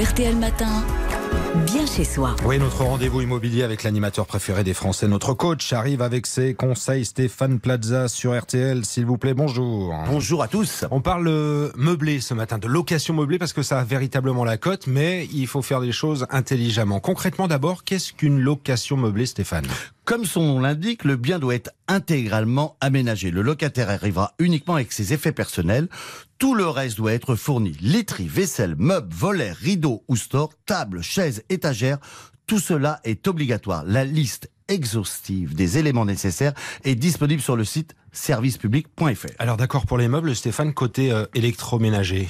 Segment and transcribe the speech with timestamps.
[0.00, 0.82] RTL Matin,
[1.66, 2.34] bien chez soi.
[2.46, 7.04] Oui, notre rendez-vous immobilier avec l'animateur préféré des Français, notre coach, arrive avec ses conseils.
[7.04, 9.94] Stéphane Plaza sur RTL, s'il vous plaît, bonjour.
[10.06, 10.86] Bonjour à tous.
[10.90, 14.56] On parle euh, meublé ce matin, de location meublée, parce que ça a véritablement la
[14.56, 17.00] cote, mais il faut faire des choses intelligemment.
[17.00, 19.66] Concrètement, d'abord, qu'est-ce qu'une location meublée, Stéphane?
[20.10, 23.30] Comme son nom l'indique, le bien doit être intégralement aménagé.
[23.30, 25.86] Le locataire arrivera uniquement avec ses effets personnels.
[26.36, 27.76] Tout le reste doit être fourni.
[27.80, 31.98] Literie, vaisselle, meubles, volets, rideaux ou store, tables, chaises, étagères.
[32.48, 33.84] Tout cela est obligatoire.
[33.86, 39.28] La liste exhaustive des éléments nécessaires est disponible sur le site servicepublic.fr.
[39.38, 42.28] Alors d'accord pour les meubles, Stéphane, côté euh, électroménager.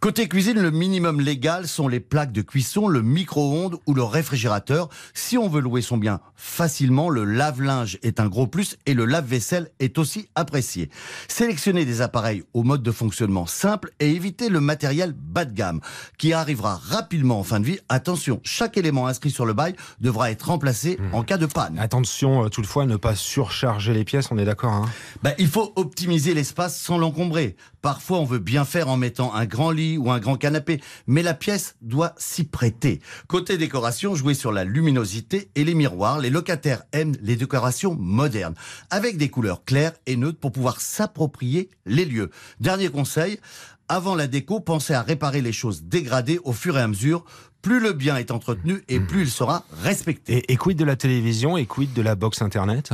[0.00, 4.88] Côté cuisine, le minimum légal sont les plaques de cuisson, le micro-ondes ou le réfrigérateur.
[5.12, 9.04] Si on veut louer son bien facilement, le lave-linge est un gros plus et le
[9.04, 10.88] lave-vaisselle est aussi apprécié.
[11.28, 15.82] Sélectionnez des appareils au mode de fonctionnement simple et évitez le matériel bas de gamme
[16.16, 17.78] qui arrivera rapidement en fin de vie.
[17.90, 21.78] Attention, chaque élément inscrit sur le bail devra être remplacé en cas de panne.
[21.78, 24.88] Attention, euh, toutefois, ne pas surcharger les pièces, on est d'accord hein?
[25.22, 27.54] Ben, il faut optimiser l'espace sans l'encombrer.
[27.82, 31.22] Parfois, on veut bien faire en mettant un grand lit ou un grand canapé, mais
[31.22, 33.00] la pièce doit s'y prêter.
[33.28, 36.18] Côté décoration, jouez sur la luminosité et les miroirs.
[36.18, 38.54] Les locataires aiment les décorations modernes,
[38.90, 42.30] avec des couleurs claires et neutres pour pouvoir s'approprier les lieux.
[42.60, 43.38] Dernier conseil,
[43.88, 47.24] avant la déco, pensez à réparer les choses dégradées au fur et à mesure.
[47.60, 50.38] Plus le bien est entretenu et plus il sera respecté.
[50.38, 52.92] et, et quid de la télévision et quid de la box internet?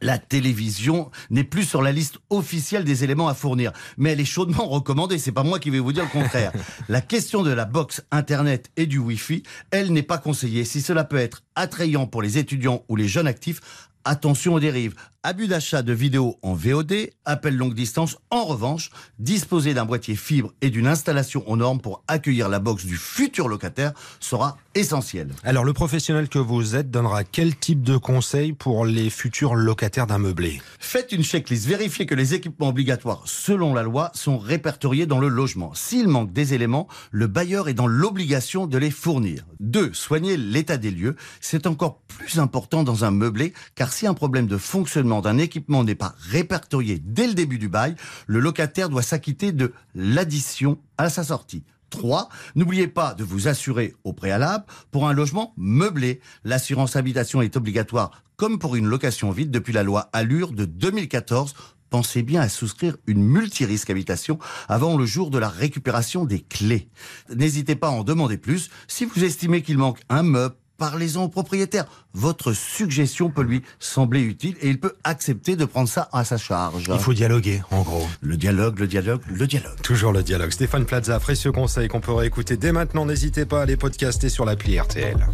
[0.00, 4.24] La télévision n'est plus sur la liste officielle des éléments à fournir, mais elle est
[4.24, 5.18] chaudement recommandée.
[5.18, 6.52] C'est pas moi qui vais vous dire le contraire.
[6.88, 10.64] la question de la box internet et du Wi-Fi, elle n'est pas conseillée.
[10.64, 13.60] Si cela peut être attrayant pour les étudiants ou les jeunes actifs,
[14.04, 14.94] attention aux dérives.
[15.24, 18.16] Abus d'achat de vidéos en VOD, appel longue distance.
[18.30, 22.84] En revanche, disposer d'un boîtier fibre et d'une installation aux normes pour accueillir la box
[22.84, 25.30] du futur locataire sera essentiel.
[25.44, 30.08] Alors, le professionnel que vous êtes donnera quel type de conseils pour les futurs locataires
[30.08, 30.60] d'un meublé?
[30.80, 35.28] Faites une checklist, vérifiez que les équipements obligatoires selon la loi sont répertoriés dans le
[35.28, 35.72] logement.
[35.74, 39.44] S'il manque des éléments, le bailleur est dans l'obligation de les fournir.
[39.60, 39.92] 2.
[39.92, 41.14] Soignez l'état des lieux.
[41.40, 43.52] C'est encore plus important dans un meublé
[43.92, 47.94] si un problème de fonctionnement d'un équipement n'est pas répertorié dès le début du bail,
[48.26, 51.64] le locataire doit s'acquitter de l'addition à sa sortie.
[51.90, 52.28] 3.
[52.54, 56.20] N'oubliez pas de vous assurer au préalable pour un logement meublé.
[56.42, 61.54] L'assurance habitation est obligatoire comme pour une location vide depuis la loi Allure de 2014.
[61.90, 64.38] Pensez bien à souscrire une multirisque habitation
[64.68, 66.88] avant le jour de la récupération des clés.
[67.32, 68.70] N'hésitez pas à en demander plus.
[68.88, 71.84] Si vous estimez qu'il manque un meuble, parlez-en au propriétaire.
[72.12, 76.38] Votre suggestion peut lui sembler utile et il peut accepter de prendre ça à sa
[76.38, 76.90] charge.
[76.92, 78.08] Il faut dialoguer, en gros.
[78.20, 79.80] Le dialogue, le dialogue, le dialogue.
[79.84, 80.50] Toujours le dialogue.
[80.50, 83.06] Stéphane Plaza, précieux conseil qu'on peut réécouter dès maintenant.
[83.06, 85.24] N'hésitez pas à les podcaster sur l'appli RTL.